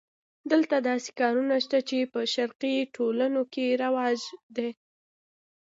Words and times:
دلته 0.51 0.75
داسې 0.89 1.09
کارونه 1.19 1.55
شته 1.63 1.79
چې 1.89 1.97
په 2.13 2.19
شرقي 2.33 2.75
ټولنو 2.95 3.41
کې 3.53 3.65
رواج 3.83 4.19
دي. 4.55 4.69